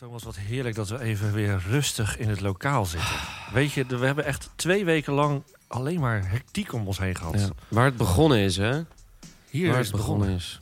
[0.00, 3.16] Thomas, wat heerlijk dat we even weer rustig in het lokaal zitten.
[3.52, 7.40] Weet je, we hebben echt twee weken lang alleen maar hectiek om ons heen gehad.
[7.40, 7.48] Ja.
[7.68, 8.82] Waar het begonnen is, hè?
[9.50, 10.26] Hier Waar is het begonnen.
[10.26, 10.60] begonnen is.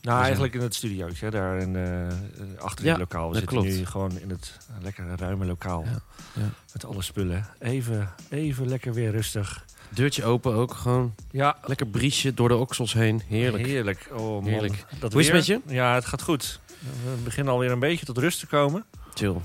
[0.00, 2.14] Nou, eigenlijk in het studiootje, daar in, eh, eh,
[2.58, 3.28] achter Ja, het lokaal.
[3.28, 3.76] We zitten klopt.
[3.76, 5.84] nu gewoon in het eh, lekkere ruime lokaal.
[5.84, 6.00] Ja,
[6.32, 6.50] ja.
[6.72, 7.46] Met alle spullen.
[7.58, 9.64] Even, even lekker weer rustig.
[9.88, 13.22] Deurtje open ook, gewoon Ja, lekker briesje door de oksels heen.
[13.26, 13.66] Heerlijk.
[13.66, 14.08] Heerlijk.
[14.12, 14.44] Oh, man.
[14.44, 14.84] Heerlijk.
[14.98, 15.60] Dat Hoe is het met je?
[15.66, 16.60] Ja, het gaat goed.
[17.04, 18.84] We beginnen alweer een beetje tot rust te komen.
[19.14, 19.36] Chill.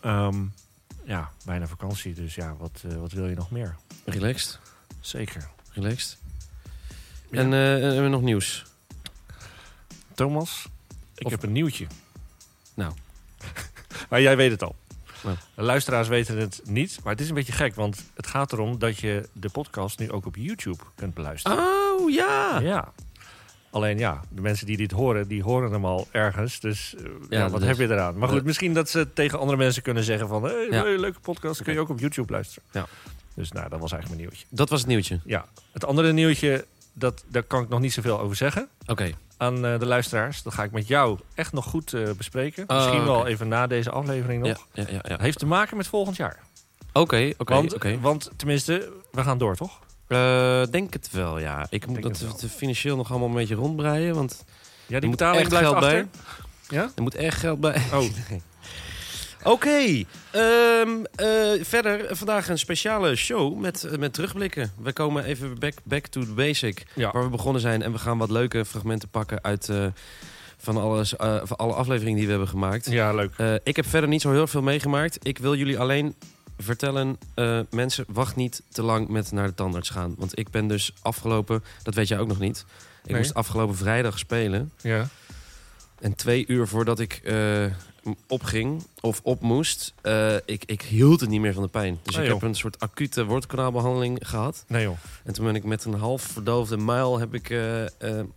[0.00, 0.44] Ehm,
[1.04, 2.14] ja, bijna vakantie.
[2.14, 3.76] Dus ja, wat, eh, wat wil je nog meer?
[4.04, 4.58] Relaxed.
[5.00, 5.48] Zeker.
[5.70, 6.18] Relaxed.
[7.30, 7.38] Ja.
[7.38, 8.64] En eh, hebben we nog nieuws?
[10.14, 10.66] Thomas,
[11.14, 11.86] ik Of- heb een nieuwtje.
[12.74, 12.92] Nou.
[14.10, 14.76] maar jij weet het al.
[15.22, 15.36] Nou.
[15.54, 18.78] De luisteraars weten het niet, maar het is een beetje gek, want het gaat erom
[18.78, 21.58] dat je de podcast nu ook op YouTube kunt beluisteren.
[21.58, 22.58] Oh, ja!
[22.60, 22.92] Ja.
[23.72, 26.60] Alleen ja, de mensen die dit horen, die horen hem al ergens.
[26.60, 28.18] Dus eh, ja, Ja, wat heb je eraan?
[28.18, 30.42] Maar goed, misschien dat ze tegen andere mensen kunnen zeggen van...
[30.42, 30.82] Hey, Ja.
[30.82, 32.68] leuke podcast, kun je ook op YouTube luisteren.
[32.72, 32.86] Ja.
[33.34, 34.56] Dus nou, dat was eigenlijk mijn nieuwtje.
[34.56, 35.20] Dat was het nieuwtje.
[35.24, 39.10] Ja, het andere nieuwtje, dat, daar kan ik nog niet zoveel over zeggen Oké.
[39.36, 40.42] aan eh, de luisteraars.
[40.42, 42.64] Dat ga ik met jou echt nog goed eh, bespreken.
[42.66, 44.66] Oh, Misschien wel even na deze aflevering nog.
[44.72, 45.16] Ja, ja, ja.
[45.20, 46.38] Heeft te maken met volgend jaar.
[46.92, 48.00] Oké, oké, want, oké.
[48.00, 49.80] want tenminste, we gaan door, toch?
[50.12, 51.66] Eh, denk het wel, ja.
[51.70, 54.44] Ik moet dat het financieel nog allemaal een beetje rondbreien, want
[54.86, 55.90] Ja, er die moet betaling echt geld achter.
[55.90, 56.06] bij.
[56.68, 56.90] Ja?
[56.94, 57.82] Er moet echt geld bij.
[57.92, 58.04] Oh,
[59.44, 61.26] Oké, ehm, eh,
[61.60, 64.72] verder vandaag een speciale show met, eh, met terugblikken.
[64.82, 67.10] We komen even back, back to the basic, ja.
[67.12, 67.82] waar we begonnen zijn.
[67.82, 69.70] En we gaan wat leuke fragmenten pakken uit
[70.58, 72.90] van, alles, van alle afleveringen die we hebben gemaakt.
[72.90, 73.60] Ja, leuk.
[73.64, 75.18] Ik heb verder niet zo heel veel meegemaakt.
[75.22, 76.14] Ik wil jullie alleen
[76.62, 80.14] vertellen, eh, mensen, wacht niet te lang met naar de tandarts gaan.
[80.18, 82.64] Want ik ben dus afgelopen, dat weet jij ook nog niet.
[83.04, 83.16] Ik Nee.
[83.20, 84.72] moest afgelopen vrijdag spelen.
[84.80, 85.08] Ja.
[86.00, 87.64] En twee uur voordat ik eh,
[88.28, 91.98] opging of op moest, eh, ik, ik hield het niet meer van de pijn.
[92.02, 92.40] Dus Oh, ik joh.
[92.40, 94.64] heb een soort acute wortelkanaalbehandeling gehad.
[94.68, 94.96] Nee joh.
[95.24, 97.88] En toen ben ik met een half verdoofde muil heb ik eh, eh,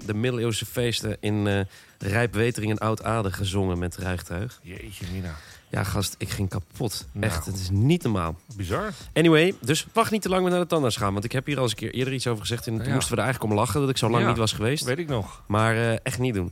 [0.05, 1.59] de middeleeuwse feesten in eh
[1.97, 4.59] Rijpwetering en Oud-Aarde gezongen met rijgtuig.
[4.63, 5.35] Jeetje, Mina.
[5.69, 7.07] Ja, gast, ik ging kapot.
[7.11, 7.25] Nou.
[7.25, 8.35] Echt, het is niet normaal.
[8.55, 8.93] Bizar.
[9.13, 11.13] Anyway, dus wacht niet te lang met naar de tandarts gaan.
[11.13, 12.67] Want ik heb hier al eens een keer eerder iets over gezegd.
[12.67, 12.93] En toen Ja.
[12.93, 14.29] moesten we er eigenlijk om lachen dat ik zo lang Ja.
[14.29, 14.83] niet was geweest.
[14.83, 15.41] Weet ik nog.
[15.47, 16.51] Maar echt niet doen.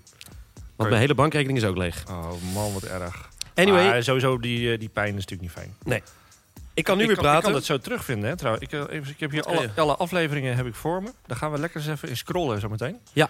[0.75, 2.03] Want mijn hele bankrekening is ook leeg.
[2.09, 3.29] Oh man, wat erg.
[3.55, 6.01] Anyway, Maar sowieso, die, eh, die pijn is natuurlijk niet fijn.
[6.73, 7.39] ik kan nu ik weer kan, praten.
[7.39, 8.65] Ik kan het zo terugvinden, hè, trouwens.
[8.65, 11.11] Ik, eh, even, ik heb hier alle, alle afleveringen heb ik voor me.
[11.25, 12.99] Daar gaan we lekker eens even in scrollen zometeen.
[13.13, 13.29] Ja.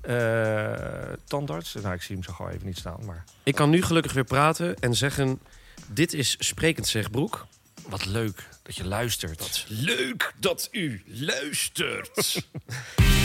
[0.00, 1.74] Eh, tandarts.
[1.74, 2.98] Nou, ik zie hem zo gewoon even niet staan.
[3.04, 5.40] Maar Ik kan nu gelukkig weer praten en zeggen...
[5.86, 7.46] Dit is Sprekend Zegbroek.
[7.88, 9.64] wat leuk dat je luistert.
[9.68, 12.46] Leuk dat u luistert.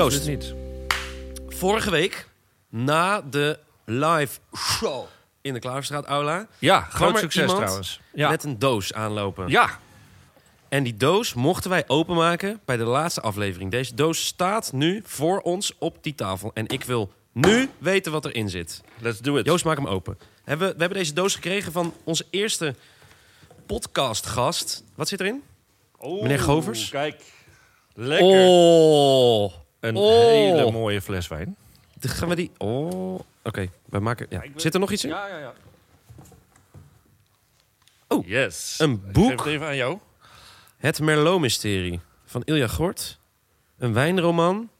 [0.00, 0.26] Joost.
[0.26, 0.54] niet.
[1.48, 2.28] Vorige week,
[2.68, 5.06] na de live show
[5.40, 6.46] in de Klaverstraat Aula...
[6.58, 8.00] Ja, groot succes trouwens.
[8.14, 8.30] Ja.
[8.30, 9.48] met een doos aanlopen.
[9.48, 9.78] ja,
[10.68, 13.70] En die doos mochten wij openmaken bij de laatste aflevering.
[13.70, 16.50] Deze doos staat nu voor ons op die tafel.
[16.54, 18.80] En ik wil nu weten wat erin zit.
[18.98, 19.46] let's do it.
[19.46, 20.18] Joost, maak hem open.
[20.44, 22.74] Hebben we, we hebben deze doos gekregen van onze eerste
[23.66, 24.84] podcastgast.
[24.94, 25.42] Wat zit erin?
[25.96, 26.88] Oh, Meneer Govers?
[26.88, 27.22] Kijk.
[27.94, 28.46] Lekker.
[28.46, 29.52] Oh!
[29.80, 30.10] Een Oh.
[30.24, 31.56] hele mooie fles wijn.
[31.98, 32.50] Dan gaan we die...
[32.58, 33.68] Oh, oké.
[33.84, 34.26] wij maken...
[34.30, 34.42] Ja.
[34.42, 35.10] ik wil- Zit er nog iets in?
[35.10, 35.52] Ja, ja, ja.
[38.08, 38.74] Oh, yes.
[38.78, 39.28] een Ik boek.
[39.28, 39.98] geef het even aan jou.
[40.76, 43.18] Het Merlot-mysterie van Ilja Gort.
[43.78, 44.70] Een wijnroman.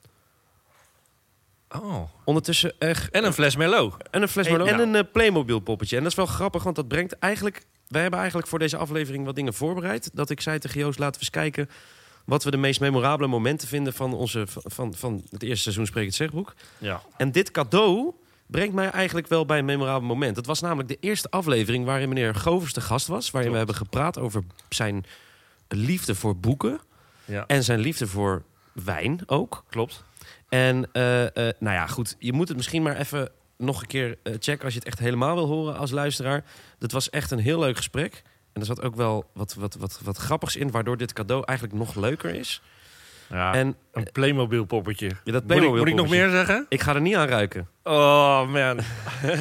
[1.69, 2.03] Oh.
[2.25, 3.11] Ondertussen echt...
[3.11, 3.95] En een fles Merlot.
[4.11, 4.69] En een fles Merlot.
[4.69, 4.89] En nou.
[4.89, 5.97] een eh, Playmobil poppetje.
[5.97, 7.63] En dat is wel grappig, want dat brengt eigenlijk...
[7.89, 10.11] Wij hebben eigenlijk voor deze aflevering wat dingen voorbereid.
[10.13, 11.71] Dat ik zei tegen Joost, laten we eens kijken...
[12.25, 16.07] wat we de meest memorabele momenten vinden van, onze, van, van het eerste seizoen Spreek
[16.07, 16.55] het Zegboek.
[16.79, 17.03] Ja.
[17.17, 18.13] En dit cadeau
[18.47, 20.37] brengt mij eigenlijk wel bij een memorabel moment.
[20.37, 23.31] Het was namelijk de eerste aflevering waarin meneer Govers de gast was.
[23.31, 25.05] Waarin we hebben gepraat over zijn
[25.69, 26.81] liefde voor boeken.
[27.25, 27.45] Ja.
[27.47, 28.43] En zijn liefde voor
[28.73, 29.65] wijn ook.
[29.69, 30.05] Klopt.
[30.49, 32.17] En eh, eh, nou ja, goed.
[32.19, 34.99] Je moet het misschien maar even nog een keer eh, checken als je het echt
[34.99, 36.45] helemaal wil horen als luisteraar.
[36.79, 38.23] Dat was echt een heel leuk gesprek.
[38.53, 41.79] En er zat ook wel wat, wat, wat, wat grappigs in, waardoor dit cadeau eigenlijk
[41.79, 42.63] nog leuker is.
[43.29, 43.55] Ja.
[43.55, 45.07] En een Playmobil poppetje.
[45.07, 46.67] Ja, dat moet, ik, Playmobil moet ik nog meer zeggen?
[46.69, 47.69] ik ga er niet aan ruiken.
[47.83, 48.81] Oh man.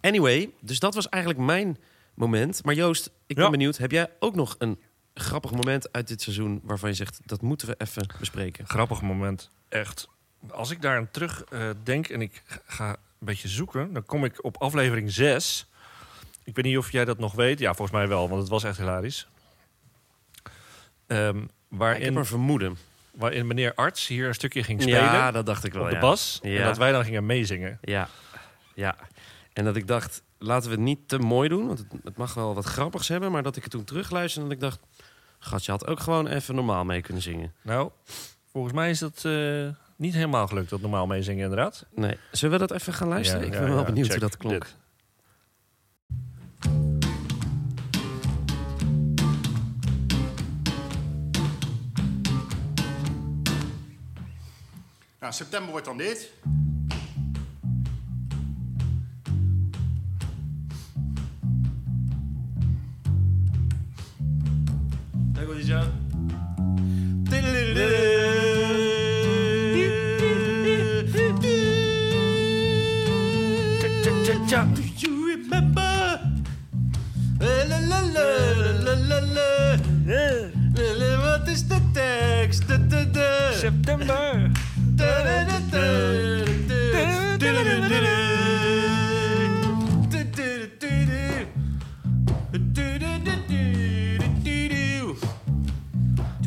[0.00, 1.78] Anyway, dus dat was eigenlijk mijn
[2.14, 2.64] moment.
[2.64, 3.50] Maar Joost, ik ben Ja.
[3.50, 3.76] benieuwd.
[3.76, 4.80] Heb jij ook nog een
[5.14, 8.66] grappig moment uit dit seizoen waarvan je zegt dat moeten we even bespreken?
[8.68, 9.50] Grappig moment.
[9.68, 10.08] Echt.
[10.50, 13.92] Als ik daar aan terug eh, denk en ik ga beetje zoeken.
[13.92, 15.66] Dan kom ik op aflevering 6.
[16.44, 17.58] Ik weet niet of jij dat nog weet.
[17.58, 19.26] Ja, volgens mij wel, want het was echt hilarisch.
[21.06, 22.76] Ehm, Ik heb waarin, een vermoeden.
[23.10, 25.82] waarin meneer Arts hier een stukje ging spelen Ja, dat dacht ik wel.
[25.82, 26.00] op de ja.
[26.00, 26.38] bas.
[26.42, 27.78] En dat wij dan gingen meezingen.
[27.82, 28.08] Ja,
[28.74, 28.96] ja.
[29.52, 31.66] En dat ik dacht, laten we het niet te mooi doen.
[31.66, 33.32] Want het, het mag wel wat grappigs hebben.
[33.32, 35.00] Maar dat ik het toen terugluisterde en dat ik dacht...
[35.38, 37.52] Gat, je had ook gewoon even normaal mee kunnen zingen.
[37.62, 37.90] Nou,
[38.52, 41.86] volgens mij is dat eh, niet helemaal gelukt, dat normaal meezingen inderdaad.
[41.94, 42.16] Nee.
[42.30, 43.40] Zullen we dat even gaan luisteren?
[43.40, 44.62] Ja, ik ja, ben wel benieuwd hoe dat klonk.
[44.62, 44.76] dit.
[55.20, 56.32] Nou, september wordt dan dit.
[65.32, 66.12] Daar komt hij zo.
[74.52, 75.11] You
[83.82, 84.32] da.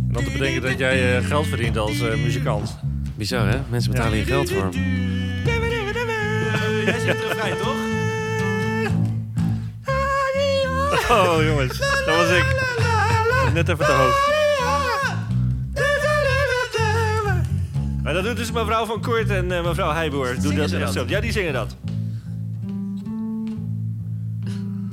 [0.08, 2.80] En dat betekent dat jij eh, geld verdient als eh, muzikant.
[3.16, 3.58] Bizar, hè?
[3.70, 4.70] Mensen betalen hier geld voor.
[6.86, 7.76] Jij zit er vrij, toch?
[11.10, 12.46] Oh jongens, dat was ik.
[13.54, 14.45] Net even te hoog.
[18.06, 20.42] Maar dat doet dus mevrouw van Kort en eh, mevrouw Heijboer.
[20.42, 20.94] Doen dat ze echt dat?
[20.94, 21.06] zo.
[21.08, 21.76] Ja, die zingen dat.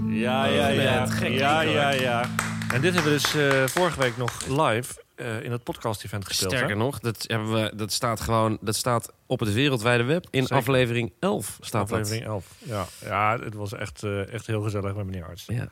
[0.09, 1.27] Ja, ja, Oh, ja.
[1.29, 2.01] ja, ja, hoor.
[2.01, 2.31] ja.
[2.73, 6.51] En dit hebben we dus eh, vorige week nog live eh, in het podcast-event gespeeld.
[6.51, 6.57] hè?
[6.57, 10.27] Sterker nog, dat, hebben we, dat staat gewoon dat staat op het wereldwijde web.
[10.31, 10.57] In Zeker.
[10.57, 12.47] aflevering 11 staat Aflevering 11.
[12.59, 15.47] Ja, ja het was echt, eh, echt heel gezellig met meneer Arts.
[15.47, 15.57] dat.
[15.57, 15.69] Ja.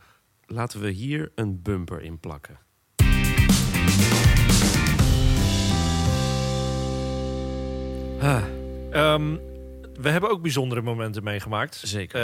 [0.47, 2.59] Laten we hier een bumper in plakken.
[8.21, 8.43] Ah,
[8.91, 9.37] Ehm,
[10.01, 11.81] we hebben ook bijzondere momenten meegemaakt.
[11.85, 12.21] zeker.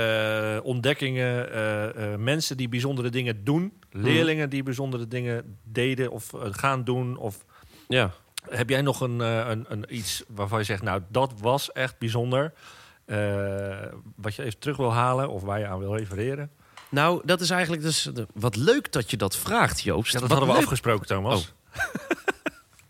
[0.56, 4.02] Eh, ontdekkingen, eh, eh, mensen die bijzondere dingen doen, Hmm.
[4.02, 7.16] leerlingen die bijzondere dingen deden of gaan doen.
[7.16, 7.44] Of
[7.88, 8.10] ja.
[8.50, 12.52] heb jij nog een, een, een iets waarvan je zegt, nou dat was echt bijzonder,
[14.16, 16.50] wat je even terug wil halen of waar je aan wil refereren?
[16.88, 18.10] Nou, dat is eigenlijk dus...
[18.34, 20.12] wat leuk dat je dat vraagt, Joost.
[20.12, 20.62] Ja, dat Wat hadden we leuk.
[20.62, 21.52] afgesproken, Thomas.
[21.74, 21.84] Oh.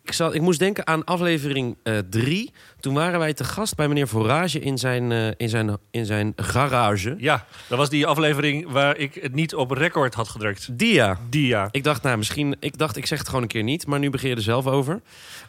[0.06, 1.76] Ik, zal, ik moest denken aan aflevering
[2.10, 2.52] 3.
[2.80, 6.32] Toen waren wij te gast bij meneer Forage in zijn, eh, in zijn, in zijn
[6.36, 7.14] garage.
[7.18, 10.78] Ja, dat was die aflevering waar ik het niet op record had gedrukt.
[10.78, 11.18] Dia.
[11.30, 11.68] Die ja.
[11.70, 12.56] Ik dacht, nou, misschien.
[12.60, 14.66] Ik dacht, ik zeg het gewoon een keer niet, maar nu begin je er zelf
[14.66, 15.00] over.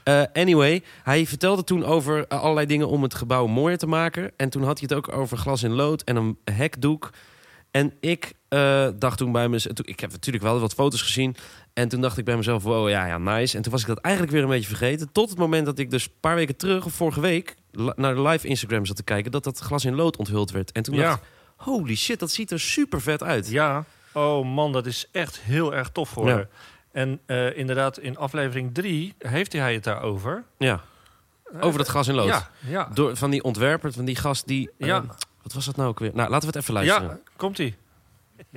[0.03, 4.31] Eh, anyway, hij vertelde toen over eh, allerlei dingen om het gebouw mooier te maken.
[4.37, 7.09] En toen had hij het ook over glas in lood en een hekdoek.
[7.71, 9.77] En ik eh, dacht toen bij mezelf.
[9.81, 11.35] Ik heb natuurlijk wel wat foto's gezien.
[11.73, 13.55] En toen dacht ik bij mezelf: wow, ja, ja, nice.
[13.57, 15.11] En toen was ik dat eigenlijk weer een beetje vergeten.
[15.11, 17.55] Tot het moment dat ik dus een paar weken terug, of vorige week,
[17.95, 19.31] naar de live Instagram zat te kijken.
[19.31, 20.71] dat dat glas in lood onthuld werd.
[20.71, 21.01] En toen Ja.
[21.01, 23.49] dacht ik: holy shit, dat ziet er super vet uit.
[23.49, 26.47] Ja, oh man, dat is echt heel erg tof voor Ja.
[26.91, 30.43] En eh, inderdaad, in aflevering 3 heeft hij het daarover.
[30.57, 30.81] Ja,
[31.59, 32.27] over dat glas in lood.
[32.27, 32.89] Ja, ja.
[32.93, 34.69] Door, van die ontwerper, van die gast die...
[34.77, 34.97] Ja.
[34.97, 35.09] eh,
[35.47, 36.11] wat was dat nou ook weer?
[36.13, 37.09] Nou, laten we het even luisteren.
[37.09, 37.75] ja komt-ie.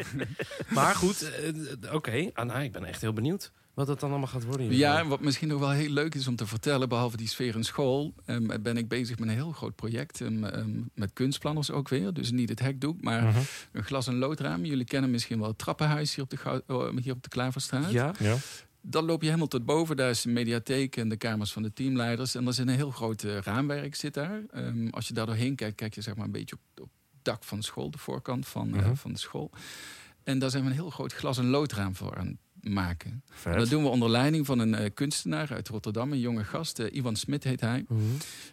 [0.69, 2.31] Maar goed, eh, eh, oké.
[2.35, 4.67] Ah, nou, ik ben echt heel benieuwd wat het dan allemaal gaat worden.
[4.69, 4.79] hier.
[4.79, 7.55] Ja, en wat misschien nog wel heel leuk is om te vertellen, behalve die sfeer
[7.55, 11.71] in school, ehm, ben ik bezig met een heel groot project ehm, ehm, met kunstplanners
[11.71, 12.13] ook weer.
[12.13, 13.39] Dus niet het hekdoek, maar Mhm.
[13.73, 14.65] een glas- en loodraam.
[14.65, 17.91] Jullie kennen misschien wel het trappenhuis hier op de, oh, hier op de Klaverstraat.
[17.91, 18.13] Ja?
[18.19, 18.37] Ja.
[18.83, 19.97] Dan loop je helemaal tot boven.
[19.97, 22.35] Daar is de mediatheek en de kamers van de teamleiders.
[22.35, 24.41] En er zit een heel groot eh, raamwerk zit daar.
[24.51, 27.25] Ehm, als je daar doorheen kijkt, kijk je zeg maar een beetje op, op het
[27.25, 28.95] dak van de school, de voorkant van, eh, Mhm.
[28.95, 29.51] van de school.
[30.25, 33.23] En daar zijn we een heel groot glas- en loodraam voor aan het maken.
[33.59, 36.79] Dat doen we onder leiding van een eh, kunstenaar uit Rotterdam, een jonge gast.
[36.79, 37.85] eh, Ivan Smit heet hij.
[37.89, 38.01] Mhm.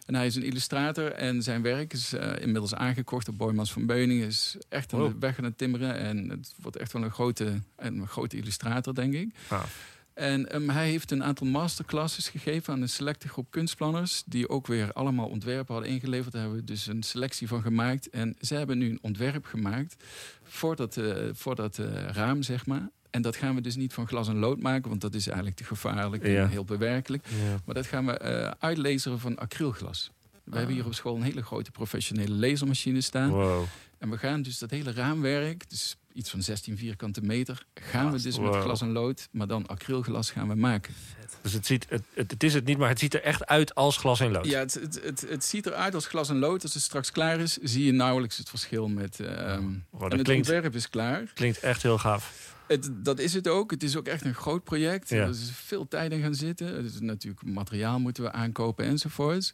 [0.06, 4.22] En hij is een illustrator en zijn werk is inmiddels aangekocht door Boymans van Beuning.
[4.22, 7.62] Is echt aan de weg aan het timmeren en het wordt echt wel een grote,
[7.76, 9.34] een grote illustrator, denk ik.
[9.46, 9.96] Gaaf.
[10.18, 14.22] En ehm, hij heeft een aantal masterclasses gegeven aan een selecte groep kunstplanners.
[14.26, 16.32] Die ook weer allemaal ontwerpen hadden ingeleverd.
[16.32, 18.10] Daar hebben we dus een selectie van gemaakt.
[18.10, 19.96] En ze hebben nu een ontwerp gemaakt
[20.42, 22.88] voor dat, eh, voor dat eh, raam, zeg maar.
[23.10, 25.56] En dat gaan we dus niet van glas en lood maken, want dat is eigenlijk
[25.56, 26.42] te gevaarlijk Ja.
[26.42, 27.26] en heel bewerkelijk.
[27.26, 27.60] Ja.
[27.64, 30.10] Maar dat gaan we eh uitlaseren van acrylglas.
[30.48, 30.58] We Ah.
[30.58, 33.30] hebben hier op school een hele grote professionele lasermachine staan.
[33.30, 33.64] Wow.
[33.98, 38.22] En we gaan dus dat hele raamwerk, dus iets van 16 vierkante meter, gaan we
[38.22, 40.94] dus met glas en lood, maar dan acrylglas gaan we maken.
[41.42, 43.74] Dus het, ziet, het, het, het is het niet, maar het ziet er echt uit
[43.74, 44.46] als glas en lood.
[44.46, 46.62] Ja, het, het, het, het ziet eruit als glas en lood.
[46.62, 49.16] Als het straks klaar is, zie je nauwelijks het verschil met.
[49.16, 51.22] dat en het klinkt- ontwerp is klaar.
[51.34, 52.56] Klinkt echt heel gaaf.
[52.66, 53.70] Het, dat is het ook.
[53.70, 55.08] Het is ook echt een groot project.
[55.08, 55.16] Ja.
[55.22, 56.84] Er is veel tijd in gaan zitten.
[56.84, 59.52] Is natuurlijk materiaal moeten we aankopen enzovoorts.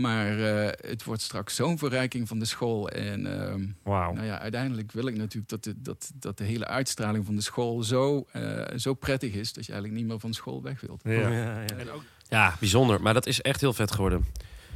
[0.00, 2.88] Maar eh, het wordt straks zo'n verrijking van de school.
[2.88, 4.12] En ehm, Wauw.
[4.12, 7.40] nou ja, uiteindelijk wil ik natuurlijk dat de, dat, dat de hele uitstraling van de
[7.42, 11.00] school zo, eh, zo prettig is dat je eigenlijk niet meer van school weg wilt.
[11.04, 11.12] Ja.
[11.12, 11.62] Ja, ja.
[11.76, 13.02] En ook, ja, bijzonder.
[13.02, 14.24] Maar dat is echt heel vet geworden.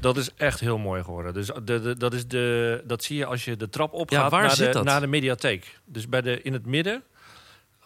[0.00, 1.34] dat is echt heel mooi geworden.
[1.34, 4.42] Dus de, de, dat, is de, dat zie je als je de trap opgaat waar
[4.42, 4.84] naar, zit de, dat?
[4.84, 5.78] naar de mediatheek.
[5.84, 7.02] Dus bij de, in het midden,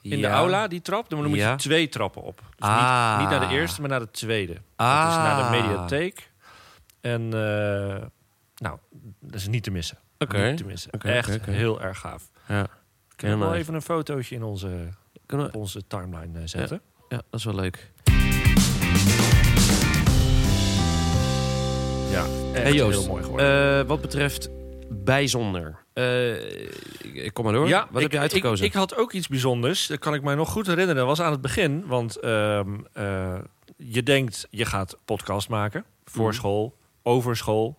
[0.03, 1.51] in de aula, die trap, dan moet Ja.
[1.51, 2.37] je twee trappen op.
[2.37, 3.11] Dus Ah.
[3.19, 4.57] niet, niet naar de eerste, maar naar de tweede.
[4.77, 5.03] Ah.
[5.03, 6.33] Dat is naar de mediatheek.
[7.05, 8.03] En eh,
[8.57, 8.79] nou,
[9.21, 9.99] dat is niet te missen.
[10.19, 10.49] Oké.
[10.49, 10.91] Niet te missen.
[10.91, 12.31] Echt heel erg gaaf.
[12.49, 12.63] Ja.
[13.15, 14.89] Ik Heel heb wel even een fotootje in onze,
[15.27, 15.59] Kunnen op we...
[15.59, 16.81] onze timeline eh, zetten.
[17.09, 17.93] ja, dat is wel leuk.
[22.11, 23.79] Ja, echt Hey Joost, heel mooi geworden.
[23.81, 24.49] Eh, wat betreft
[24.91, 25.85] bijzonder.
[25.95, 27.69] Ik- kom maar door.
[27.69, 28.65] Ja, wat heb je uitgekozen?
[28.67, 29.87] Ik, ik had ook iets bijzonders.
[29.87, 30.97] Dat kan ik mij nog goed herinneren.
[30.97, 31.87] Dat was aan het begin.
[31.87, 33.39] Want ehm, eh,
[33.77, 35.85] je denkt, je gaat podcast maken.
[36.05, 36.35] Voor Mhm.
[36.35, 37.79] school, over school.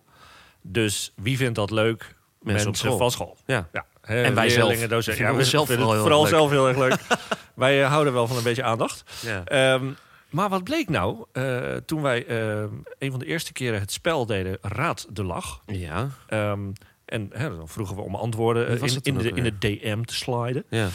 [0.62, 2.14] Dus wie vindt dat leuk?
[2.40, 2.96] Mensen school.
[2.96, 3.36] van school.
[3.46, 3.68] Ja.
[3.72, 3.86] ja.
[4.00, 4.86] En wij zelf.
[4.86, 5.24] docenten.
[5.24, 6.96] Ja, we zelf vinden het vooral zelf heel erg leuk.
[7.54, 9.02] wij eh, houden wel van een beetje aandacht.
[9.22, 9.44] ja.
[9.44, 9.90] Ehm,
[10.30, 11.24] maar wat bleek nou?
[11.32, 12.68] eh, toen wij ehm,
[12.98, 15.62] een van de eerste keren het spel deden, Raad de Lach.
[15.66, 16.08] ja.
[16.28, 16.70] Ehm,
[17.04, 20.14] en hè, dan vroegen we om antwoorden eh, in, in, de, in het DM te
[20.14, 20.64] sliden.
[20.70, 20.88] ja.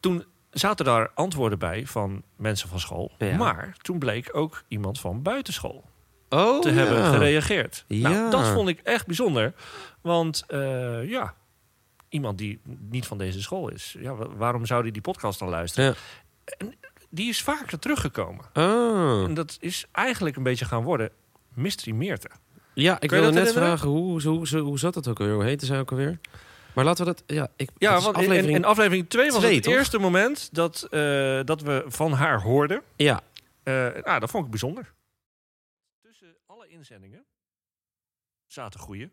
[0.00, 3.12] Toen zaten daar antwoorden bij van mensen van school.
[3.18, 3.36] Ja.
[3.36, 5.84] Maar toen bleek ook iemand van buitenschool
[6.34, 6.74] Oh, te ja.
[6.74, 7.84] hebben gereageerd.
[7.88, 8.08] Ja.
[8.08, 9.52] Nou, dat vond ik echt bijzonder.
[10.00, 11.34] Want eh, ja,
[12.08, 12.60] iemand die
[12.90, 13.96] niet van deze school is.
[13.98, 15.84] Ja, wa- waarom zou die die podcast dan luisteren?
[15.88, 15.94] Ja.
[16.58, 16.74] En
[17.10, 18.44] die is vaker teruggekomen.
[18.54, 19.24] Oh.
[19.24, 21.10] En dat is eigenlijk een beetje gaan worden
[21.54, 22.28] Mystery Meerte.
[22.74, 25.34] Ja, ik wilde net vragen, hoe, hoe, hoe, hoe zat dat ook alweer?
[25.34, 26.18] Hoe heette zij ook alweer?
[26.72, 27.22] Maar laten we dat...
[27.36, 28.46] Ja, ik, Ja, want aflevering...
[28.48, 31.00] in, in aflevering 2 was twee, het eerste moment dat, eh,
[31.44, 32.82] dat we van haar hoorden.
[32.96, 33.20] Ja,
[33.62, 33.74] Eh,
[34.04, 34.92] nou, dat vond ik bijzonder.
[36.74, 37.24] Inzendingen
[38.46, 39.10] zaten goede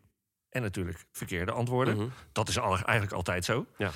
[0.48, 1.96] en natuurlijk verkeerde antwoorden.
[1.96, 2.08] Mhm.
[2.32, 3.66] Dat is eigenlijk altijd zo.
[3.78, 3.90] Ja.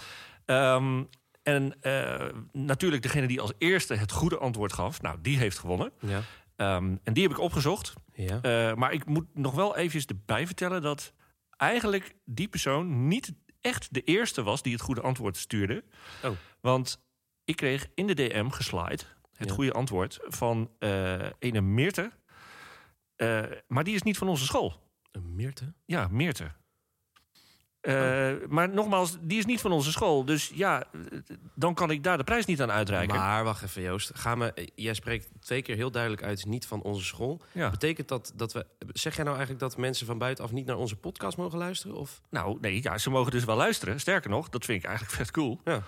[0.44, 1.04] Ehm,
[1.42, 5.92] en eh, natuurlijk degene die als eerste het goede antwoord gaf, nou, die heeft gewonnen.
[6.00, 6.23] ja.
[6.56, 7.92] Ehm, en die heb ik opgezocht.
[8.12, 8.40] ja.
[8.42, 11.12] Eh, maar ik moet nog wel eventjes erbij vertellen dat
[11.50, 15.85] eigenlijk die persoon niet echt de eerste was die het goede antwoord stuurde.
[16.25, 16.30] Oh.
[16.61, 17.04] Want
[17.44, 19.02] ik kreeg in de DM geslide
[19.37, 19.54] het Ja.
[19.54, 22.11] goede antwoord van eh ene Meerte.
[23.16, 24.82] Eh, maar die is niet van onze school.
[25.12, 25.73] Een Meerte?
[25.85, 26.52] Ja, Meerte.
[27.80, 30.25] Eh, Maar nogmaals, die is niet van onze school.
[30.25, 30.85] Dus ja,
[31.54, 33.16] dan kan ik daar de prijs niet aan uitreiken.
[33.16, 34.11] Maar wacht even, Joost.
[34.14, 37.40] Ga me, jij spreekt twee keer heel duidelijk uit, niet van onze school.
[37.52, 37.70] ja.
[37.70, 38.66] Betekent dat dat we...
[38.92, 41.96] Zeg jij nou eigenlijk dat mensen van buitenaf niet naar onze podcast mogen luisteren?
[41.96, 42.20] Of?
[42.30, 44.00] Nou, nee, ja, ze mogen dus wel luisteren.
[44.00, 45.61] Sterker nog, dat vind ik eigenlijk vet cool.
[45.64, 45.82] Ja.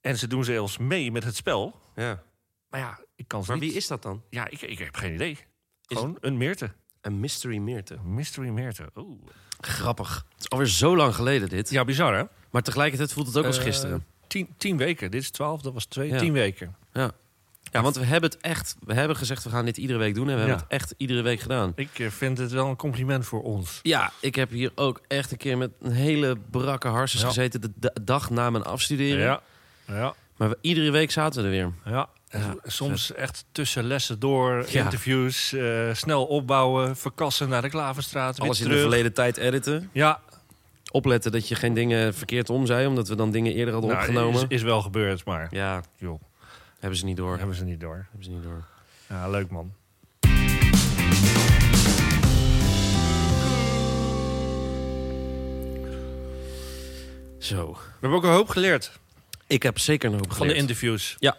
[0.00, 1.80] En ze doen zelfs mee met het spel.
[1.94, 2.22] Ja.
[2.68, 3.68] Maar ja, ik kan ze Maar niet...
[3.68, 4.22] wie is dat dan?
[4.30, 5.38] Ja, ik, ik heb geen idee.
[5.86, 6.70] Gewoon een Meerte.
[7.00, 7.96] Een mystery Meerte.
[8.04, 8.90] Mystery Meerte.
[8.96, 9.18] Oeh.
[9.60, 10.24] Grappig.
[10.32, 11.70] Het is alweer zo lang geleden dit.
[11.70, 12.24] Ja, bizar hè?
[12.50, 14.04] Maar tegelijkertijd voelt het ook als Eh, gisteren.
[14.26, 15.10] Tien, tien weken.
[15.10, 16.08] Dit is twaalf, dat was twee.
[16.08, 16.18] Ja.
[16.18, 16.76] Tien weken.
[17.72, 18.76] Ja, want we hebben het echt...
[18.84, 20.28] We hebben gezegd, we gaan dit iedere week doen.
[20.28, 20.46] En we Ja.
[20.46, 21.72] hebben het echt iedere week gedaan.
[21.74, 23.78] Ik eh, vind het wel een compliment voor ons.
[23.82, 27.28] Ja, ik heb hier ook echt een keer met een hele brakke harsens Ja.
[27.28, 27.60] gezeten...
[27.60, 29.22] de da- dag na mijn afstuderen.
[29.24, 29.42] Ja.
[29.86, 30.14] Ja.
[30.36, 31.72] Maar we, iedere week zaten we er weer.
[31.92, 32.08] Ja.
[32.32, 34.84] Ja, soms echt tussen lessen door, Ja.
[34.84, 39.90] interviews, eh, snel opbouwen, verkassen naar de Klaverstraat, Alles in de verleden tijd editen.
[39.92, 40.20] Ja,
[40.90, 42.86] Opletten dat je geen dingen verkeerd om zei...
[42.86, 44.42] omdat we dan dingen eerder hadden nou, opgenomen.
[44.42, 46.20] is, is wel gebeurd, maar Ja, joh,
[46.78, 47.38] hebben ze niet door.
[47.38, 48.06] hebben ze niet door.
[48.10, 48.64] Hebben ze niet door.
[49.08, 49.72] Ja, leuk man.
[57.38, 57.72] Zo.
[57.72, 58.92] We hebben ook een hoop geleerd
[59.46, 60.54] Ik heb zeker een hoop van geleerd.
[60.54, 61.16] de interviews.
[61.18, 61.36] Ja.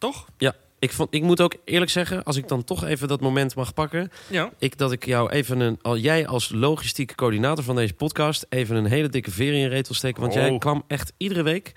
[0.00, 0.26] Toch?
[0.38, 2.24] Ja, ik, vond, ik moet ook eerlijk zeggen...
[2.24, 4.10] als ik dan toch even dat moment mag pakken...
[4.28, 4.50] Ja.
[4.58, 5.78] Ik dat ik jou even een...
[5.82, 8.46] Al jij als logistieke coördinator van deze podcast...
[8.48, 10.20] even een hele dikke veer in je reet wil steken.
[10.20, 10.40] Want Oh.
[10.40, 11.72] jij kwam echt iedere week...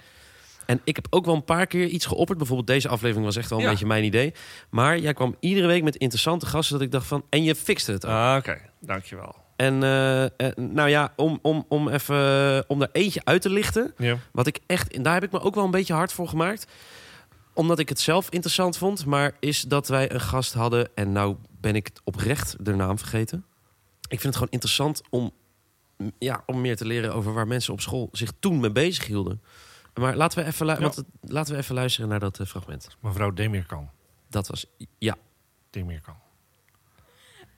[0.65, 2.37] En ik heb ook wel een paar keer iets geopperd.
[2.37, 3.69] Bijvoorbeeld deze aflevering was echt wel een Ja.
[3.71, 4.33] beetje mijn idee.
[4.69, 6.73] Maar jij kwam iedere week met interessante gasten...
[6.75, 7.23] dat ik dacht van...
[7.29, 8.11] En je fixte het ook.
[8.11, 8.57] Ah, oké.
[8.79, 9.35] Dankjewel.
[9.55, 12.63] En eh, eh, nou ja, om, om, om even...
[12.67, 13.93] Om er eentje uit te lichten...
[13.97, 14.17] Ja.
[14.31, 16.67] Wat ik echt, en daar heb ik me ook wel een beetje hard voor gemaakt.
[17.53, 19.05] Omdat ik het zelf interessant vond.
[19.05, 20.95] Maar is dat wij een gast hadden.
[20.95, 23.45] En nou ben ik oprecht de naam vergeten.
[24.01, 25.31] Ik vind het gewoon interessant om
[26.19, 29.41] ja, om meer te leren over waar mensen op school zich toen mee bezig hielden.
[29.93, 30.79] Maar laten we even, lu- Ja.
[30.79, 32.87] want het- laten we even luisteren naar dat eh, fragment.
[32.99, 33.89] Mevrouw Demirkan.
[34.29, 34.65] Dat was,
[34.97, 35.15] ja.
[35.69, 36.15] Demirkan.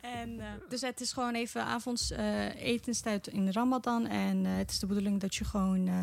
[0.01, 4.07] En, eh, dus het is gewoon even avonds eh, etenstijd in de Ramadan.
[4.07, 5.99] En eh, het is de bedoeling dat je gewoon eh,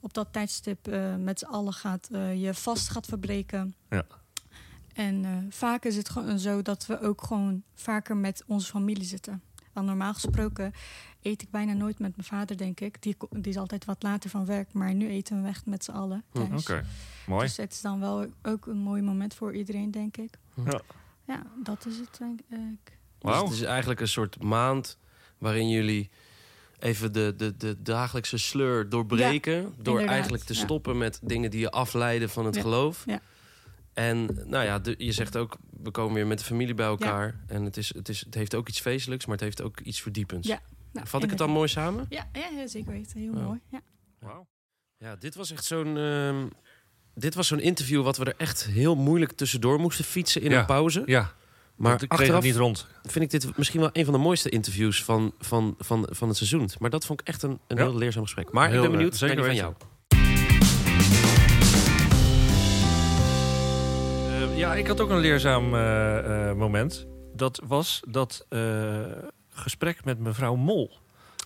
[0.00, 3.74] op dat tijdstip eh, met z'n allen gaat, eh, je vast gaat verbreken.
[3.90, 4.04] Ja.
[4.92, 9.04] En eh, vaak is het gewoon zo dat we ook gewoon vaker met onze familie
[9.04, 9.42] zitten.
[9.72, 10.72] Want normaal gesproken
[11.22, 13.02] eet ik bijna nooit met mijn vader, denk ik.
[13.02, 14.72] Die, die is altijd wat later van werk.
[14.72, 16.62] Maar nu eten we echt met z'n allen Hm, thuis.
[16.62, 16.84] Oké,
[17.26, 17.46] mooi.
[17.46, 20.34] Dus het is dan wel ook een mooi moment voor iedereen, denk ik.
[20.64, 20.80] Ja.
[21.24, 22.46] Ja, dat is het denk ik.
[23.18, 23.44] Dus Wauw.
[23.44, 24.98] het is eigenlijk een soort maand
[25.38, 26.10] waarin jullie
[26.78, 29.74] even de, de, de dagelijkse sleur doorbreken.
[29.82, 30.58] door eigenlijk te ja.
[30.60, 33.02] stoppen met dingen die je afleiden van het Ja, geloof.
[33.06, 33.20] ja.
[33.92, 37.40] En nou ja, de- je zegt ook, we komen weer met de familie bij elkaar.
[37.46, 40.00] En het, is, het, is, het heeft ook iets feestelijks, maar het heeft ook iets
[40.00, 40.48] verdiepends.
[40.48, 40.60] Ja,
[40.92, 42.06] Nou, Vat ik het dan mooi samen?
[42.08, 43.18] Ja, ja, zeker weten.
[43.20, 43.40] Heel Ja.
[43.42, 43.60] mooi.
[43.70, 43.80] Ja.
[44.18, 44.46] Wauw.
[44.98, 45.96] Ja, dit was echt zo'n.
[45.96, 46.46] ehm,
[47.14, 50.60] dit was zo'n interview wat we er echt heel moeilijk tussendoor moesten fietsen in Ja.
[50.60, 51.02] een pauze.
[51.06, 51.32] Ja,
[51.78, 52.86] Maar ik kreeg het achteraf niet rond.
[53.02, 56.36] vind ik dit misschien wel een van de mooiste interviews van, van, van, van het
[56.36, 56.70] seizoen.
[56.78, 57.82] Maar dat vond ik echt een, een Ja.
[57.82, 58.52] heel leerzaam gesprek.
[58.52, 59.74] Maar Heel, ik ben benieuwd zeker naar die van jou.
[64.42, 67.06] Eh, ja, ik had ook een leerzaam eh, eh, moment.
[67.34, 68.60] Dat was dat eh,
[69.50, 70.90] gesprek met mevrouw Mol.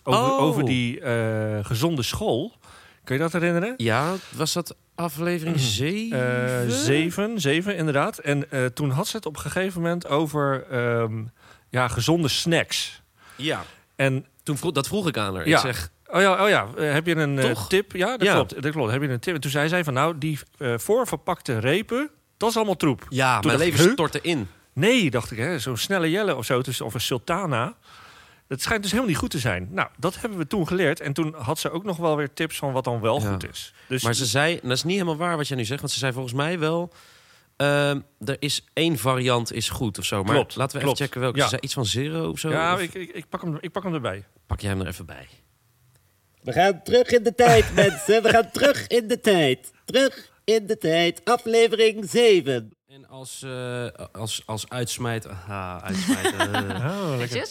[0.03, 0.39] Over, Oh.
[0.41, 2.53] over die eh, gezonde school.
[3.03, 3.73] Kun je dat herinneren?
[3.77, 5.65] Ja, was dat aflevering Mhm.
[5.65, 6.61] 7?
[6.63, 8.17] Eh, zeven, zeven inderdaad.
[8.17, 11.23] En eh, toen had ze het op een gegeven moment over ehm,
[11.69, 13.01] ja, gezonde snacks.
[13.35, 13.63] Ja,
[13.95, 15.47] En toen vroeg, dat vroeg ik aan haar.
[15.47, 15.55] Ja.
[15.55, 16.67] Ik zeg, Oh ja, oh ja.
[16.77, 17.69] eh, heb je een eh, Toch?
[17.69, 17.91] tip?
[17.95, 18.33] Ja, dat Ja.
[18.33, 18.61] klopt.
[18.61, 18.91] Dat klopt.
[18.91, 19.35] Heb je een tip?
[19.35, 23.05] En toen zei zij van nou, die eh, voorverpakte repen, dat is allemaal troep.
[23.09, 24.47] ja, Toen mijn leven stortte in.
[24.73, 27.73] Nee, dacht ik, hè, zo'n snelle jelle of zo, dus, of een sultana.
[28.47, 29.67] Dat schijnt dus helemaal niet goed te zijn.
[29.71, 30.99] Nou, dat hebben we toen geleerd.
[30.99, 33.31] En toen had ze ook nog wel weer tips van wat dan wel Ja.
[33.31, 33.73] goed is.
[33.87, 35.99] Dus Maar ze zei, dat is niet helemaal waar wat jij nu zegt, want ze
[35.99, 36.93] zei volgens mij wel.
[37.55, 40.23] ehm, er is één variant is goed of zo.
[40.23, 40.99] Maar Klopt, laten we klopt.
[40.99, 41.37] even checken welke.
[41.37, 41.43] Ja.
[41.43, 42.49] Ze zei iets van zero of zo.
[42.49, 44.23] ja, Of ik, ik, ik, pak hem, ik pak hem erbij.
[44.47, 45.27] Pak jij hem er even bij.
[46.41, 48.23] We gaan terug in de tijd, mensen.
[48.23, 49.71] We gaan terug in de tijd.
[49.85, 51.21] Terug in de tijd.
[51.25, 52.71] Aflevering 7.
[52.93, 55.27] En als, eh, als, als uitsmijt...
[55.27, 56.33] Aha, uitsmijt.
[56.83, 57.47] Oh, lekker.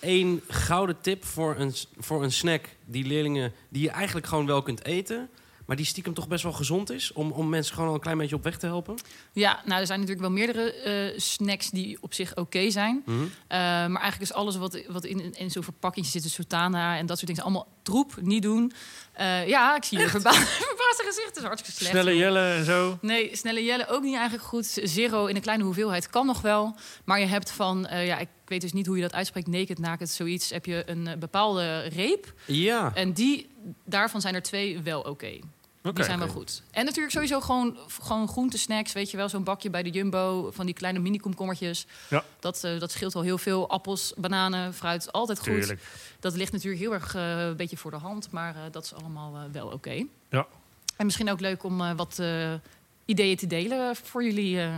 [0.00, 4.62] Één gouden tip voor een, voor een snack die leerlingen die je eigenlijk gewoon wel
[4.62, 5.30] kunt eten,
[5.68, 8.18] maar die stiekem toch best wel gezond is om, om mensen gewoon al een klein
[8.18, 8.96] beetje op weg te helpen.
[9.32, 13.02] Ja, nou, er zijn natuurlijk wel meerdere eh, snacks die op zich oké zijn.
[13.04, 13.22] Mhm.
[13.22, 17.06] Eh, maar eigenlijk is alles wat, wat in, in zo'n verpakking zit, de sultana en
[17.06, 18.72] dat soort dingen, allemaal troep, niet doen.
[19.12, 20.32] Eh, ja, ik zie je verba
[20.72, 21.92] verbaasde gezicht, het is hartstikke slecht.
[21.92, 22.20] Snelle joh.
[22.20, 22.98] jelle en zo.
[23.00, 24.80] Nee, snelle jellen ook niet eigenlijk goed.
[24.82, 26.76] Zero in een kleine hoeveelheid kan nog wel.
[27.04, 29.78] Maar je hebt van, eh, ja, ik weet dus niet hoe je dat uitspreekt, naked,
[29.78, 30.50] naked, zoiets.
[30.50, 32.32] Heb je een bepaalde reep.
[32.44, 32.94] Ja.
[32.94, 33.50] En die,
[33.84, 35.38] daarvan zijn er twee wel oké.
[35.88, 35.96] Oké.
[35.96, 36.62] Die zijn wel goed.
[36.70, 38.92] En natuurlijk sowieso gewoon, gewoon groentesnacks.
[38.92, 40.50] Weet je wel, zo'n bakje bij de Jumbo.
[40.54, 41.86] Van die kleine mini komkommertjes.
[42.08, 42.24] Ja.
[42.40, 43.68] Dat, eh, dat scheelt al heel veel.
[43.70, 45.46] Appels, bananen, fruit, altijd goed.
[45.46, 45.82] Tuurlijk.
[46.20, 48.30] Dat ligt natuurlijk heel erg eh, een beetje voor de hand.
[48.30, 50.04] Maar eh, dat is allemaal wel oké.
[50.30, 50.46] Ja.
[50.96, 52.52] En misschien ook leuk om eh, wat eh,
[53.04, 54.60] ideeën te delen voor jullie.
[54.60, 54.74] eh,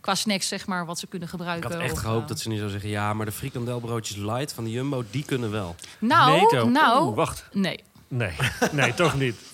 [0.00, 1.70] qua snacks, zeg maar, wat ze kunnen Ik gebruiken.
[1.72, 4.52] had echt of, gehoopt eh, dat ze nu zou zeggen, ja, maar de frikandelbroodjes light
[4.52, 5.74] van de Jumbo, die kunnen wel.
[5.98, 7.44] Nou, nee, nou, Oeh, wacht.
[7.52, 7.84] nee.
[8.08, 8.32] Nee,
[8.72, 9.36] nee, toch niet.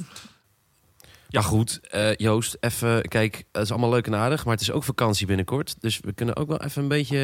[1.29, 1.81] Ja, goed.
[1.91, 5.27] eh, Joost, even, kijk, het is allemaal leuk en aardig, maar het is ook vakantie
[5.27, 5.75] binnenkort.
[5.81, 7.19] Dus we kunnen ook wel even een beetje...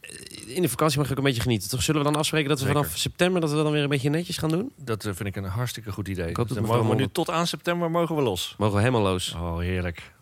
[0.00, 1.68] eh, In de vakantie mag ik ook een beetje genieten.
[1.68, 2.82] Toch zullen we dan afspreken dat we Zeker.
[2.82, 4.72] vanaf september dat we dan weer een beetje netjes gaan doen?
[4.76, 6.28] Dat eh, vind ik een hartstikke goed idee.
[6.28, 8.54] Ik hoop dat mogen we nu tot aan september mogen we los.
[8.58, 9.34] Mogen we helemaal los.
[9.34, 10.14] Oh, heerlijk.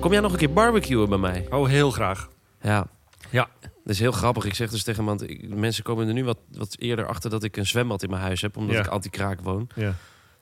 [0.00, 1.46] Kom jij nog een keer barbecuen bij mij?
[1.50, 2.28] Oh, heel graag.
[2.66, 2.86] Ja.
[3.30, 3.48] Ja.
[3.60, 4.44] Dat is heel grappig.
[4.44, 5.30] Ik zeg dus tegen iemand...
[5.30, 8.22] ik- mensen komen er nu wat, wat eerder achter dat ik een zwembad in mijn
[8.22, 8.56] huis heb...
[8.56, 8.80] omdat Ja.
[8.82, 9.68] ik anti-kraak woon.
[9.74, 9.86] Ja.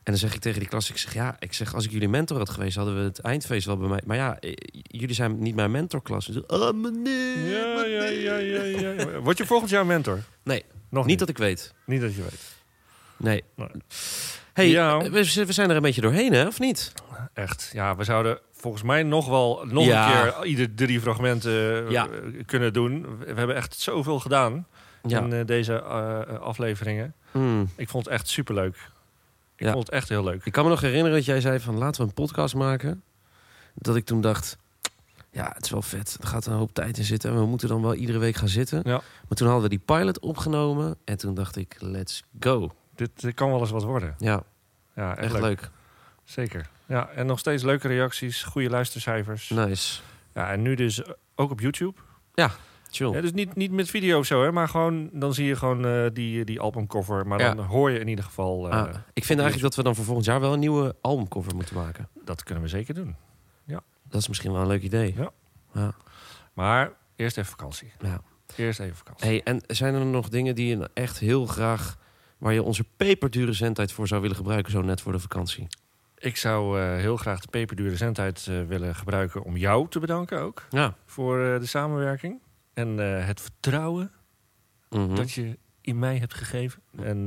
[0.03, 2.09] En dan zeg ik tegen die klas, ik zeg ja, ik zeg als ik jullie
[2.09, 4.01] mentor had geweest, hadden we het eindfeest wel bij mij.
[4.07, 6.27] Maar ja, eh, jullie zijn niet mijn mentorklas.
[6.27, 8.21] Dus, oh meneer, Ja, ja, meneer.
[8.21, 9.19] ja, ja, ja.
[9.21, 10.19] Word je volgend jaar mentor?
[10.43, 11.75] Nee, Nog niet dat ik weet.
[11.87, 12.55] Niet dat je weet.
[13.17, 13.45] Nee.
[13.57, 13.69] Nee.
[14.55, 14.99] Hey, Ja.
[15.01, 16.93] eh, we, we zijn er een beetje doorheen, hè, of niet?
[17.33, 17.71] Echt.
[17.73, 20.27] Ja, we zouden volgens mij nog wel nog Ja.
[20.27, 22.09] een keer ieder drie fragmenten eh, Ja.
[22.47, 23.19] kunnen doen.
[23.19, 24.67] We hebben echt zoveel gedaan
[25.03, 25.21] Ja.
[25.21, 25.83] in eh, deze
[26.41, 27.15] afleveringen.
[27.31, 27.69] Hmm.
[27.77, 28.91] Ik vond het echt superleuk.
[29.57, 30.45] Ik vond het echt heel leuk.
[30.45, 33.03] Ik kan me nog herinneren dat jij zei van laten we een podcast maken.
[33.75, 34.57] Dat ik toen dacht,
[35.31, 36.17] ja, het is wel vet.
[36.21, 38.49] Er gaat een hoop tijd in zitten en we moeten dan wel iedere week gaan
[38.49, 38.81] zitten.
[38.85, 39.01] Ja.
[39.29, 42.75] Maar toen hadden we die pilot opgenomen en toen dacht ik, let's go.
[42.95, 44.15] Dit, kan wel eens wat worden.
[44.19, 44.43] Ja,
[44.97, 45.43] Ja, echt, echt leuk.
[45.43, 45.71] leuk.
[46.25, 46.69] Zeker.
[46.87, 49.49] Ja, en nog steeds leuke reacties, goede luistercijfers.
[49.49, 50.01] Nice.
[50.35, 51.03] Ja, en nu dus
[51.35, 52.01] ook op YouTube.
[52.91, 53.11] Chill.
[53.13, 55.87] Ja, dus niet, niet met video of zo, hè, maar gewoon dan zie je gewoon
[55.87, 57.27] eh, die, die albumcover.
[57.27, 57.55] Maar Ja.
[57.55, 58.69] dan hoor je in ieder geval.
[58.71, 61.55] eh, Ah, ik vind eigenlijk dat we dan voor volgend jaar wel een nieuwe albumcover
[61.55, 62.09] moeten maken.
[62.25, 63.17] Dat kunnen we zeker doen.
[64.09, 65.15] Dat is misschien wel een leuk idee.
[65.17, 65.31] Ja.
[65.73, 65.93] Ja.
[66.53, 67.93] Maar eerst even vakantie.
[68.01, 68.21] Ja.
[68.57, 69.27] Eerst even vakantie.
[69.29, 71.97] Hey, en zijn er nog dingen die je echt heel graag...
[72.39, 74.73] waar je onze peperdure zendtijd voor zou willen gebruiken...
[74.73, 75.67] zo net voor de vakantie?
[76.19, 80.41] Ik zou eh, heel graag de peperdure zendtijd eh, willen gebruiken om jou te bedanken
[80.41, 80.67] ook.
[80.71, 80.95] Ja.
[81.07, 82.41] Voor eh, de samenwerking.
[82.75, 82.89] En
[83.27, 84.11] het vertrouwen
[84.91, 85.15] Mhm.
[85.15, 86.83] dat je in mij hebt gegeven.
[87.03, 87.27] En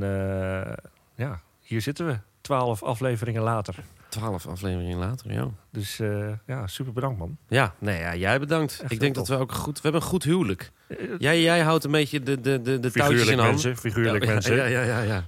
[1.16, 2.20] ja, hier zitten we.
[2.42, 3.76] Twaalf afleveringen later.
[4.18, 5.50] Twaalf afleveringen later, ja.
[5.72, 7.38] Dus eh, ja, super bedankt man.
[7.48, 8.80] Ja, nee, ja, jij bedankt.
[8.82, 9.76] Echt ik denk dat we ook goed...
[9.76, 10.72] We hebben een goed huwelijk.
[10.88, 13.78] Eh, Jij, jij houdt een beetje de, de, de, de touwtjes in handen.
[13.78, 14.56] Figuurlijk ja, mensen.
[14.56, 15.26] Ja, ja, ja, ja.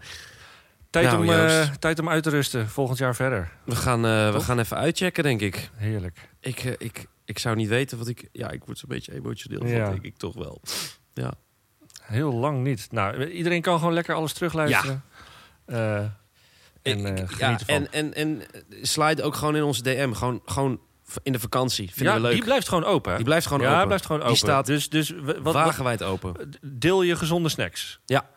[0.90, 1.82] Tijd, Nou, om, eh, Joost.
[1.82, 2.70] tijd om uit te rusten.
[2.70, 3.52] Volgend jaar verder.
[3.64, 5.70] We, gaan, eh, we gaan even uitchecken, denk ik.
[5.76, 6.30] Heerlijk.
[6.40, 8.30] Ik, eh, ik, ik zou niet weten wat ik...
[8.32, 9.90] Ja, ik word zo'n beetje emotioneel van, Ja.
[9.90, 10.62] denk ik toch wel.
[12.04, 12.88] Heel lang niet.
[12.92, 15.04] Nou, iedereen kan gewoon lekker alles terugluisteren.
[15.68, 16.19] Ja.
[16.82, 18.42] En Ik- eh, ik- ja, en, en, en
[18.82, 20.12] slide ook gewoon in onze DM.
[20.14, 20.80] Gewoon, gewoon
[21.24, 21.92] in de vakantie.
[21.94, 22.34] Vinden ja, we leuk.
[22.36, 23.10] die blijft gewoon open.
[23.10, 23.16] hè?
[23.18, 23.86] Die blijft gewoon ja, open.
[23.86, 24.40] blijft gewoon Die open.
[24.42, 26.34] staat dus dus wat, Wagenwijd open.
[26.62, 28.00] deel je gezonde snacks.
[28.06, 28.30] Ja.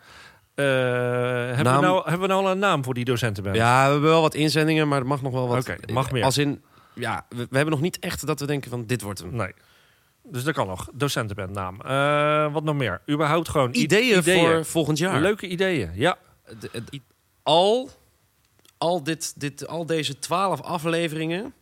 [0.55, 3.57] Eh, hebben, Naam- we nou, hebben we nou al een naam voor die docentenband?
[3.57, 5.69] Ja, we hebben wel wat inzendingen, maar er mag nog wel wat.
[5.69, 6.25] Oké, mag meer.
[6.25, 6.63] Als in,
[6.95, 9.37] ja, we, we hebben nog niet echt dat we denken van dit wordt hem.
[9.37, 9.53] Nee.
[10.25, 10.89] Dus dat kan nog.
[10.93, 11.81] Docentenband naam.
[11.81, 13.01] Eh, wat nog meer?
[13.11, 15.21] Überhaupt gewoon Ideeën, voor volgend jaar.
[15.21, 15.91] Leuke ideeën.
[15.95, 16.17] Ja.
[16.61, 17.03] De- de- i-
[17.43, 17.91] al,
[18.83, 21.55] al, dit, dit, al deze twaalf afleveringen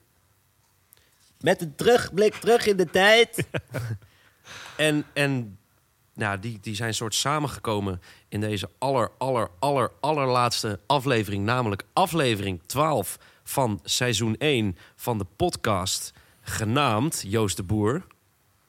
[1.40, 3.46] Met een terugblik terug in de tijd.
[4.76, 5.58] en, en
[6.14, 11.44] nou, die, die zijn soort samengekomen in deze aller, aller, aller, allerlaatste aflevering.
[11.44, 18.06] Namelijk aflevering 12 van seizoen 1 van de podcast genaamd Joost de Boer.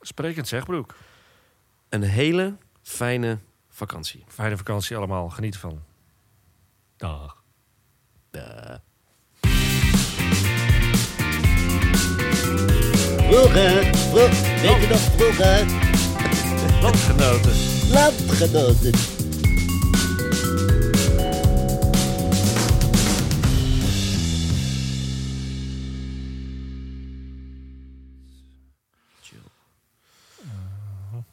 [0.02, 0.96] Sprekend zeg, broek.
[1.90, 4.24] Een hele fijne vakantie.
[4.28, 5.30] Fijne vakantie allemaal.
[5.30, 5.84] Geniet ervan.
[6.98, 7.40] Dag.
[13.32, 15.65] Vroeger, vroeg, weet je nog vroeger?
[16.82, 17.54] Landgenoten.
[17.91, 19.20] Landgenoten.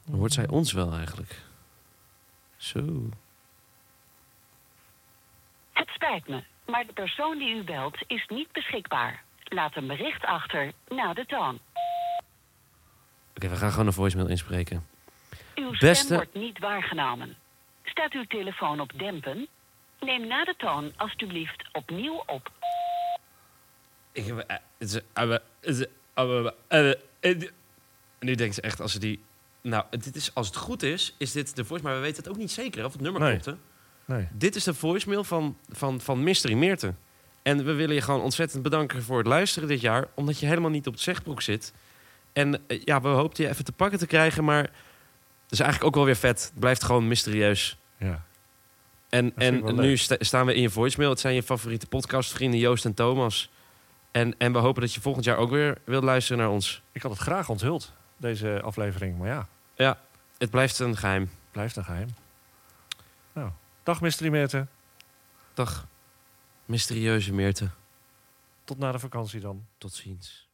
[0.05, 1.43] Wordt zij ons wel eigenlijk.
[2.57, 3.09] Zo.
[5.73, 9.23] Het spijt me, maar de persoon die u belt is niet beschikbaar.
[9.45, 11.59] Laat een bericht achter na de toon.
[13.37, 14.87] Oké, we gaan gewoon een voicemail inspreken.
[15.55, 17.37] Uw Beste- stem wordt niet waargenomen.
[17.85, 19.47] Staat uw telefoon op dempen?
[20.01, 22.51] Neem na de toon alstublieft opnieuw op.
[24.13, 24.37] Ik heb,
[24.79, 27.51] het is- we- het is- we-
[28.21, 29.23] Nu denkt ze echt, als ze die...
[29.61, 31.85] Nou, dit is, als het goed is, is dit de voice...
[31.85, 33.31] Maar we weten het ook niet zeker of het nummer Nee.
[33.31, 33.53] klopt, hè?
[34.09, 34.29] Nee.
[34.33, 36.95] Dit is de voicemail van, van, van Mystery Meerte.
[37.43, 40.07] En we willen je gewoon ontzettend bedanken voor het luisteren dit jaar.
[40.15, 41.73] Omdat je helemaal niet op het zegbroek zit.
[42.33, 44.45] En eh, ja, we hoopten je even te pakken te krijgen.
[44.45, 46.43] Maar het is eigenlijk ook wel weer vet.
[46.43, 47.79] Het blijft gewoon mysterieus.
[47.97, 48.23] Ja.
[49.09, 49.85] En, vind ik wel en leuk.
[49.85, 51.11] nu sta- staan we in je voicemail.
[51.11, 53.51] Het zijn je favoriete podcastvrienden Joost en Thomas.
[54.11, 56.83] En, en we hopen dat je volgend jaar ook weer wilt luisteren naar ons.
[56.93, 59.19] Ik had het graag onthuld, deze aflevering.
[59.19, 59.99] Maar ja, Ja,
[60.39, 61.31] het blijft een geheim.
[61.51, 62.09] blijft een geheim.
[63.33, 63.51] Nou,
[63.89, 64.67] dag Mystery Meerte.
[65.55, 65.87] Dag,
[66.65, 67.71] mysterieuze Meerte.
[68.65, 69.67] Tot na de vakantie dan.
[69.79, 70.48] Tot ziens.